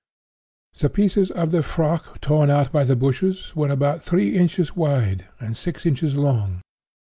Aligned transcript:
'The 0.79 0.89
pieces 0.89 1.29
of 1.29 1.51
the 1.51 1.61
frock 1.61 2.19
torn 2.21 2.49
out 2.49 2.71
by 2.71 2.83
the 2.83 2.95
bushes 2.95 3.55
were 3.55 3.69
about 3.69 4.01
three 4.01 4.35
inches 4.35 4.75
wide 4.75 5.25
and 5.39 5.55
six 5.55 5.85
inches 5.85 6.15
long. 6.17 6.63